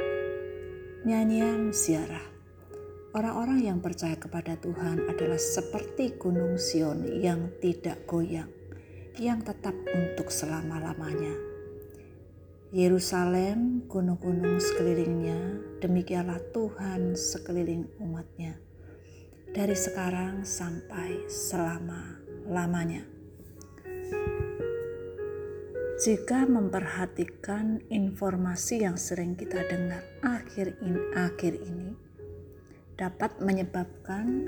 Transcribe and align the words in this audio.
Nyanyian 1.04 1.76
ziarah. 1.76 2.24
Orang-orang 3.12 3.68
yang 3.68 3.84
percaya 3.84 4.16
kepada 4.16 4.56
Tuhan 4.56 5.04
adalah 5.04 5.36
seperti 5.36 6.16
gunung 6.16 6.56
Sion 6.56 7.04
yang 7.04 7.60
tidak 7.60 8.08
goyang, 8.08 8.48
yang 9.20 9.44
tetap 9.44 9.76
untuk 9.92 10.32
selama-lamanya. 10.32 11.36
Yerusalem, 12.72 13.84
gunung-gunung 13.84 14.64
sekelilingnya, 14.64 15.60
demikianlah 15.84 16.40
Tuhan 16.56 17.20
sekeliling 17.20 17.84
umatnya 18.00 18.64
dari 19.54 19.78
sekarang 19.78 20.42
sampai 20.42 21.30
selama-lamanya. 21.30 23.06
Jika 25.94 26.42
memperhatikan 26.50 27.86
informasi 27.86 28.82
yang 28.82 28.98
sering 28.98 29.38
kita 29.38 29.62
dengar 29.70 30.02
akhir 30.26 30.74
in 30.82 30.98
akhir 31.14 31.54
ini 31.54 31.94
dapat 32.98 33.38
menyebabkan 33.38 34.42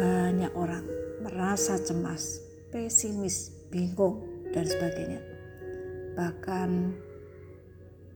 banyak 0.00 0.52
orang 0.56 0.88
merasa 1.20 1.76
cemas, 1.76 2.40
pesimis, 2.72 3.52
bingung 3.68 4.24
dan 4.56 4.64
sebagainya. 4.64 5.20
Bahkan 6.16 6.70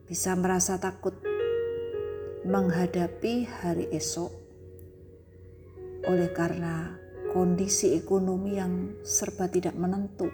bisa 0.08 0.32
merasa 0.40 0.80
takut 0.80 1.20
menghadapi 2.48 3.44
hari 3.44 3.92
esok 3.92 4.39
oleh 6.08 6.32
karena 6.32 6.96
kondisi 7.30 7.94
ekonomi 7.94 8.56
yang 8.56 8.96
serba 9.04 9.46
tidak 9.46 9.76
menentu, 9.76 10.26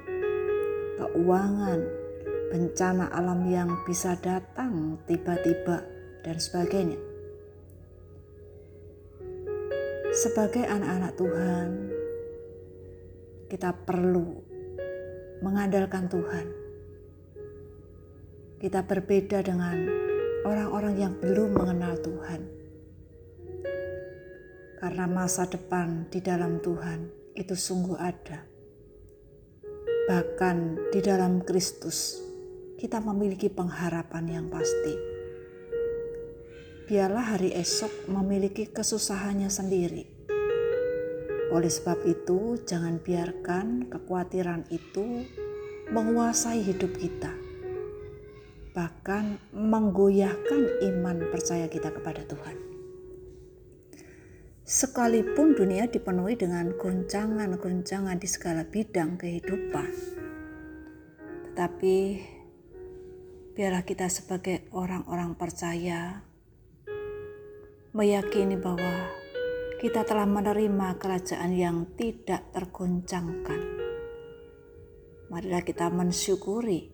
keuangan, 0.97 1.81
bencana 2.55 3.11
alam 3.11 3.45
yang 3.51 3.71
bisa 3.85 4.15
datang 4.23 5.01
tiba-tiba, 5.05 5.83
dan 6.23 6.37
sebagainya. 6.39 6.99
Sebagai 10.17 10.65
anak-anak 10.65 11.13
Tuhan, 11.21 11.69
kita 13.53 13.71
perlu 13.85 14.41
mengandalkan 15.45 16.09
Tuhan. 16.09 16.47
Kita 18.57 18.81
berbeda 18.89 19.45
dengan 19.45 19.77
orang-orang 20.49 20.95
yang 20.97 21.13
belum 21.21 21.53
mengenal 21.53 22.01
Tuhan 22.01 22.66
karena 24.77 25.09
masa 25.09 25.49
depan 25.49 26.05
di 26.13 26.21
dalam 26.21 26.61
Tuhan 26.61 27.09
itu 27.33 27.57
sungguh 27.57 27.97
ada. 27.97 28.45
Bahkan 30.07 30.57
di 30.93 31.01
dalam 31.03 31.43
Kristus, 31.43 32.21
kita 32.77 33.01
memiliki 33.01 33.49
pengharapan 33.49 34.25
yang 34.41 34.47
pasti. 34.53 34.95
Biarlah 36.87 37.35
hari 37.35 37.51
esok 37.57 38.07
memiliki 38.07 38.71
kesusahannya 38.71 39.51
sendiri. 39.51 40.05
Oleh 41.51 41.73
sebab 41.73 42.07
itu, 42.07 42.61
jangan 42.63 43.03
biarkan 43.03 43.91
kekhawatiran 43.91 44.71
itu 44.71 45.27
menguasai 45.91 46.63
hidup 46.63 46.95
kita, 46.99 47.35
bahkan 48.75 49.39
menggoyahkan 49.51 50.83
iman 50.95 51.27
percaya 51.31 51.67
kita 51.67 51.91
kepada 51.91 52.23
Tuhan. 52.27 52.76
Sekalipun 54.67 55.55
dunia 55.55 55.87
dipenuhi 55.87 56.35
dengan 56.35 56.75
goncangan-goncangan 56.75 58.19
di 58.19 58.27
segala 58.27 58.67
bidang 58.67 59.15
kehidupan, 59.15 59.91
tetapi 61.47 62.19
biarlah 63.55 63.87
kita 63.87 64.11
sebagai 64.11 64.67
orang-orang 64.75 65.39
percaya 65.39 66.19
meyakini 67.95 68.59
bahwa 68.59 69.07
kita 69.79 70.03
telah 70.03 70.27
menerima 70.27 70.99
kerajaan 70.99 71.55
yang 71.55 71.87
tidak 71.95 72.51
tergoncangkan. 72.51 73.63
Marilah 75.31 75.63
kita 75.63 75.95
mensyukuri, 75.95 76.91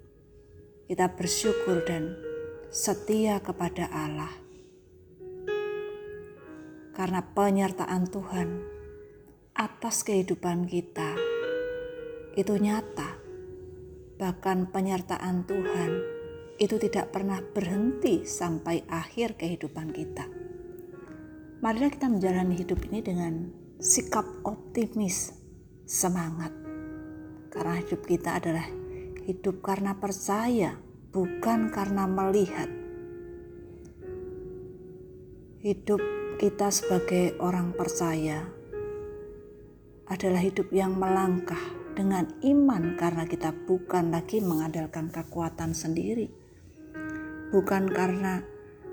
kita 0.92 1.08
bersyukur 1.16 1.80
dan 1.88 2.20
setia 2.68 3.40
kepada 3.40 3.88
Allah 3.88 4.41
karena 6.92 7.24
penyertaan 7.32 8.04
Tuhan 8.08 8.48
atas 9.56 10.04
kehidupan 10.04 10.68
kita 10.68 11.16
itu 12.36 12.54
nyata. 12.56 13.20
Bahkan 14.16 14.70
penyertaan 14.70 15.44
Tuhan 15.48 15.90
itu 16.60 16.76
tidak 16.78 17.10
pernah 17.10 17.42
berhenti 17.42 18.22
sampai 18.22 18.86
akhir 18.86 19.34
kehidupan 19.40 19.90
kita. 19.90 20.28
Marilah 21.64 21.90
kita 21.90 22.06
menjalani 22.06 22.54
hidup 22.54 22.78
ini 22.90 23.00
dengan 23.02 23.50
sikap 23.82 24.24
optimis, 24.46 25.34
semangat. 25.86 26.54
Karena 27.50 27.82
hidup 27.82 28.02
kita 28.06 28.38
adalah 28.38 28.66
hidup 29.26 29.62
karena 29.62 29.98
percaya, 29.98 30.78
bukan 31.10 31.70
karena 31.70 32.06
melihat. 32.06 32.70
Hidup 35.62 36.21
kita 36.42 36.74
sebagai 36.74 37.38
orang 37.38 37.70
percaya 37.70 38.42
adalah 40.10 40.42
hidup 40.42 40.74
yang 40.74 40.98
melangkah 40.98 41.70
dengan 41.94 42.34
iman 42.42 42.98
karena 42.98 43.30
kita 43.30 43.54
bukan 43.54 44.10
lagi 44.10 44.42
mengandalkan 44.42 45.06
kekuatan 45.06 45.70
sendiri. 45.70 46.26
Bukan 47.54 47.86
karena 47.94 48.42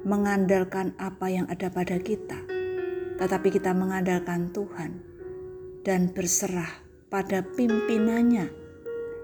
mengandalkan 0.06 0.94
apa 1.02 1.26
yang 1.34 1.50
ada 1.50 1.74
pada 1.74 1.98
kita, 1.98 2.38
tetapi 3.18 3.50
kita 3.50 3.74
mengandalkan 3.74 4.54
Tuhan 4.54 5.02
dan 5.82 6.14
berserah 6.14 6.70
pada 7.10 7.42
pimpinannya 7.42 8.46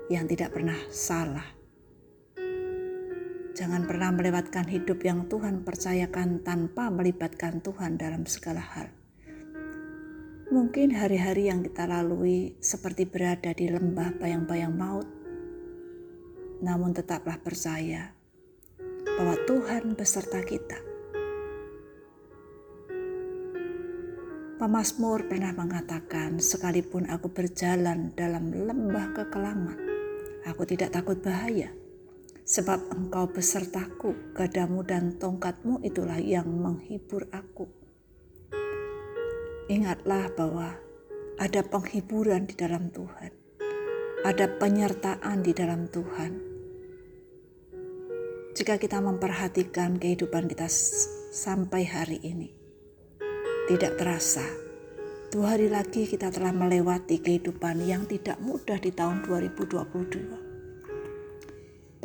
yang 0.09 0.25
tidak 0.25 0.49
pernah 0.57 0.81
salah. 0.89 1.45
Jangan 3.55 3.87
pernah 3.87 4.11
melewatkan 4.11 4.67
hidup 4.67 4.99
yang 5.07 5.31
Tuhan 5.31 5.63
percayakan 5.63 6.43
tanpa 6.43 6.91
melibatkan 6.91 7.63
Tuhan 7.63 7.95
dalam 7.95 8.27
segala 8.27 8.59
hal. 8.59 8.91
Mungkin 10.51 10.91
hari-hari 10.91 11.47
yang 11.47 11.63
kita 11.63 11.87
lalui 11.87 12.59
seperti 12.59 13.07
berada 13.07 13.55
di 13.55 13.71
lembah 13.71 14.19
bayang-bayang 14.19 14.75
maut. 14.75 15.07
namun 16.55 16.95
tetaplah 16.95 17.35
percaya 17.35 18.15
bahwa 19.19 19.35
Tuhan 19.43 19.91
beserta 19.93 20.39
kita. 20.39 20.79
Pemasmur 24.55 25.27
pernah 25.27 25.51
mengatakan, 25.51 26.39
"Sekalipun 26.39 27.11
aku 27.11 27.27
berjalan 27.27 28.15
dalam 28.15 28.55
lembah 28.55 29.11
kekelaman, 29.11 29.77
aku 30.47 30.63
tidak 30.63 30.95
takut 30.95 31.19
bahaya, 31.19 31.75
sebab 32.45 32.93
Engkau 32.93 33.25
besertaku, 33.27 34.37
gadamu 34.37 34.85
dan 34.85 35.17
tongkatmu 35.17 35.81
itulah 35.81 36.21
yang 36.21 36.45
menghibur 36.45 37.25
aku." 37.33 37.65
Ingatlah 39.65 40.29
bahwa 40.37 40.77
ada 41.41 41.65
penghiburan 41.65 42.45
di 42.45 42.53
dalam 42.53 42.93
Tuhan, 42.93 43.33
ada 44.21 44.45
penyertaan 44.45 45.41
di 45.41 45.51
dalam 45.57 45.89
Tuhan. 45.89 46.31
Jika 48.55 48.77
kita 48.77 49.01
memperhatikan 49.01 49.97
kehidupan 49.97 50.47
kita 50.47 50.69
sampai 51.33 51.83
hari 51.89 52.21
ini, 52.23 52.53
tidak 53.65 53.97
terasa 53.97 54.45
dua 55.33 55.57
hari 55.57 55.67
lagi 55.67 56.07
kita 56.07 56.31
telah 56.31 56.53
melewati 56.53 57.19
kehidupan 57.19 57.83
yang 57.83 58.07
tidak 58.07 58.39
mudah 58.39 58.79
di 58.79 58.93
tahun 58.93 59.25
2022. 59.25 60.44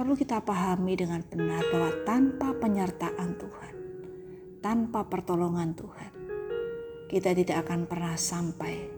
Perlu 0.00 0.16
kita 0.16 0.40
pahami 0.40 0.96
dengan 0.96 1.20
benar 1.20 1.60
bahwa 1.68 1.92
tanpa 2.08 2.56
penyertaan 2.56 3.36
Tuhan, 3.36 3.74
tanpa 4.64 5.04
pertolongan 5.04 5.76
Tuhan, 5.76 6.12
kita 7.12 7.36
tidak 7.36 7.68
akan 7.68 7.84
pernah 7.84 8.16
sampai 8.16 8.88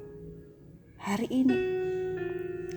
hari 1.03 1.27
ini. 1.27 1.59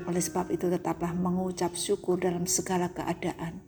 Oleh 0.09 0.17
sebab 0.25 0.49
itu 0.49 0.73
tetaplah 0.73 1.13
mengucap 1.13 1.77
syukur 1.77 2.17
dalam 2.17 2.49
segala 2.49 2.89
keadaan. 2.89 3.61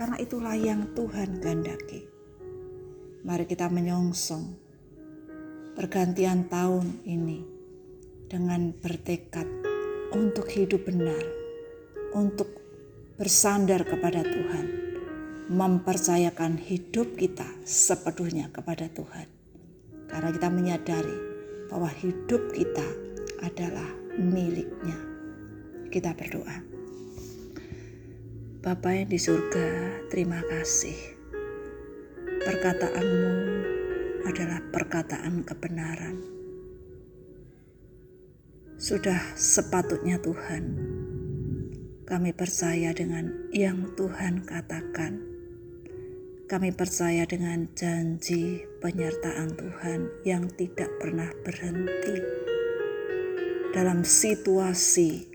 Karena 0.00 0.16
itulah 0.24 0.56
yang 0.56 0.96
Tuhan 0.96 1.44
kehendaki. 1.44 2.08
Mari 3.28 3.44
kita 3.44 3.68
menyongsong 3.68 4.56
pergantian 5.76 6.48
tahun 6.48 7.04
ini 7.04 7.44
dengan 8.24 8.72
bertekad 8.72 9.44
untuk 10.16 10.48
hidup 10.48 10.88
benar, 10.88 11.20
untuk 12.16 12.65
bersandar 13.16 13.80
kepada 13.88 14.20
Tuhan, 14.20 14.66
mempercayakan 15.48 16.60
hidup 16.60 17.16
kita 17.16 17.48
sepenuhnya 17.64 18.52
kepada 18.52 18.92
Tuhan. 18.92 19.24
Karena 20.06 20.28
kita 20.36 20.48
menyadari 20.52 21.16
bahwa 21.72 21.88
hidup 21.96 22.52
kita 22.52 22.84
adalah 23.40 23.88
miliknya. 24.20 25.00
Kita 25.88 26.12
berdoa. 26.12 26.60
Bapa 28.60 28.88
yang 28.92 29.08
di 29.08 29.16
surga, 29.16 29.68
terima 30.12 30.44
kasih. 30.44 31.16
Perkataanmu 32.44 33.34
adalah 34.28 34.60
perkataan 34.74 35.40
kebenaran. 35.40 36.20
Sudah 38.76 39.18
sepatutnya 39.38 40.20
Tuhan, 40.20 40.64
kami 42.06 42.30
percaya 42.30 42.94
dengan 42.94 43.50
yang 43.50 43.90
Tuhan 43.98 44.46
katakan. 44.46 45.18
Kami 46.46 46.70
percaya 46.70 47.26
dengan 47.26 47.66
janji 47.74 48.62
penyertaan 48.78 49.58
Tuhan 49.58 50.22
yang 50.22 50.46
tidak 50.54 50.86
pernah 51.02 51.26
berhenti 51.42 52.22
dalam 53.74 54.06
situasi 54.06 55.26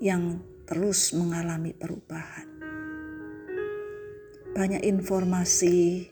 yang 0.00 0.40
terus 0.64 1.12
mengalami 1.12 1.76
perubahan. 1.76 2.48
Banyak 4.56 4.80
informasi 4.80 6.08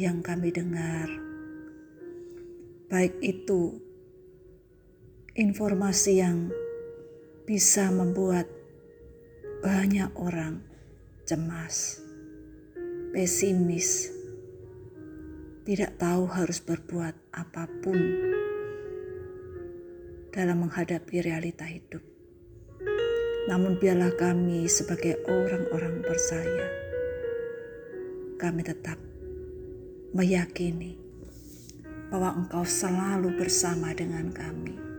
yang 0.00 0.24
kami 0.24 0.48
dengar, 0.48 1.12
baik 2.88 3.20
itu 3.20 3.76
informasi 5.36 6.24
yang 6.24 6.48
bisa 7.44 7.92
membuat 7.92 8.61
banyak 9.62 10.10
orang 10.18 10.58
cemas, 11.22 12.02
pesimis, 13.14 14.10
tidak 15.62 15.94
tahu 16.02 16.26
harus 16.26 16.58
berbuat 16.58 17.14
apa 17.30 17.70
pun 17.78 17.94
dalam 20.34 20.66
menghadapi 20.66 21.22
realita 21.22 21.62
hidup. 21.62 22.02
Namun 23.46 23.78
biarlah 23.78 24.10
kami 24.18 24.66
sebagai 24.66 25.22
orang-orang 25.30 26.02
percaya, 26.02 26.66
kami 28.42 28.66
tetap 28.66 28.98
meyakini 30.10 30.98
bahwa 32.10 32.34
Engkau 32.34 32.66
selalu 32.66 33.30
bersama 33.38 33.94
dengan 33.94 34.26
kami. 34.34 34.91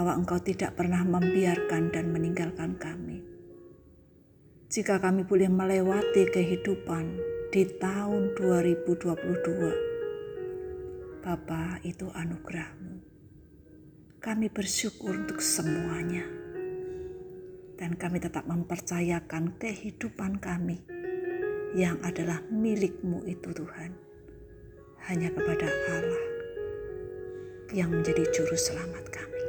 Bahwa 0.00 0.16
Engkau 0.16 0.40
tidak 0.40 0.80
pernah 0.80 1.04
membiarkan 1.04 1.92
dan 1.92 2.08
meninggalkan 2.08 2.80
kami. 2.80 3.20
Jika 4.72 4.96
kami 4.96 5.28
boleh 5.28 5.52
melewati 5.52 6.24
kehidupan 6.24 7.20
di 7.52 7.68
tahun 7.76 8.32
2022, 8.32 11.20
Bapa 11.20 11.84
itu 11.84 12.08
anugerahmu 12.16 13.10
kami 14.20 14.52
bersyukur 14.52 15.16
untuk 15.16 15.40
semuanya. 15.40 16.28
Dan 17.80 17.96
kami 17.96 18.20
tetap 18.20 18.44
mempercayakan 18.44 19.56
kehidupan 19.56 20.36
kami 20.36 20.76
yang 21.72 21.96
adalah 22.04 22.44
milikmu 22.52 23.24
itu 23.24 23.48
Tuhan. 23.48 23.96
Hanya 25.08 25.32
kepada 25.32 25.64
Allah 25.88 26.24
yang 27.72 27.88
menjadi 27.88 28.28
juru 28.28 28.52
selamat 28.52 29.08
kami. 29.08 29.39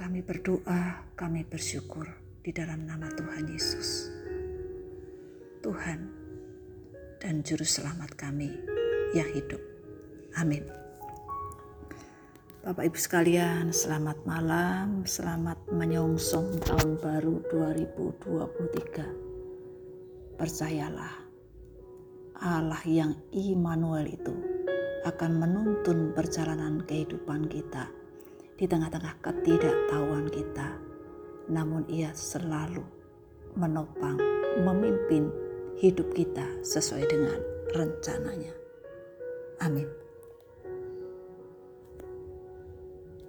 Kami 0.00 0.24
berdoa, 0.24 1.12
kami 1.12 1.44
bersyukur 1.44 2.08
di 2.40 2.56
dalam 2.56 2.88
nama 2.88 3.04
Tuhan 3.12 3.52
Yesus. 3.52 4.08
Tuhan 5.60 6.08
dan 7.20 7.44
juru 7.44 7.68
selamat 7.68 8.16
kami 8.16 8.48
yang 9.12 9.28
hidup. 9.28 9.60
Amin. 10.40 10.64
Bapak 12.64 12.88
Ibu 12.88 12.96
sekalian, 12.96 13.76
selamat 13.76 14.24
malam, 14.24 15.04
selamat 15.04 15.68
menyongsong 15.68 16.64
tahun 16.64 16.96
baru 16.96 17.44
2023. 17.52 20.40
Percayalah, 20.40 21.12
Allah 22.40 22.82
yang 22.88 23.20
Immanuel 23.36 24.08
itu 24.08 24.32
akan 25.04 25.44
menuntun 25.44 26.16
perjalanan 26.16 26.88
kehidupan 26.88 27.52
kita 27.52 28.00
di 28.60 28.68
tengah-tengah 28.68 29.24
ketidaktahuan 29.24 30.28
kita. 30.28 30.76
Namun 31.48 31.88
ia 31.88 32.12
selalu 32.12 32.84
menopang, 33.56 34.20
memimpin 34.60 35.32
hidup 35.80 36.12
kita 36.12 36.44
sesuai 36.60 37.08
dengan 37.08 37.40
rencananya. 37.72 38.52
Amin. 39.64 39.88